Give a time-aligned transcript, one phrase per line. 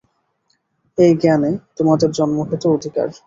[0.97, 3.07] এই জ্ঞানে তোমাদের জন্মগত অধিকার।